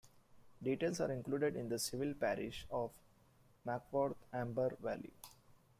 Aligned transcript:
Details 0.63 0.99
are 0.99 1.11
included 1.11 1.55
in 1.55 1.69
the 1.69 1.77
civil 1.77 2.15
parish 2.15 2.65
of 2.71 2.89
Mackworth, 3.67 4.15
Amber 4.33 4.75
Valley. 4.81 5.13